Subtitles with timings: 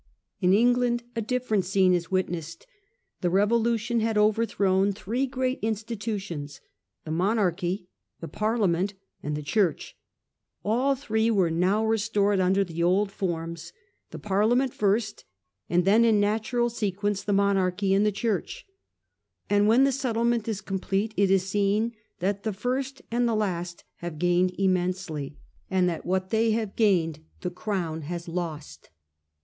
[0.39, 2.65] In England a different scene is witnessed.
[3.21, 6.59] The revolution had overthrown three great institutions,
[7.05, 7.87] the Monarchy,
[8.19, 9.95] the Parliament, and the Church.
[10.65, 13.73] All three are now restored, under the old forms;
[14.09, 15.23] the Parliament first,
[15.69, 18.65] and then in natural sequence the Monarchy and the Church.
[19.51, 23.83] And when the settlement is complete, it is seen that the first and the last
[23.97, 25.37] have gained immensely,
[25.69, 28.89] and that what they have gained the Crown has lost.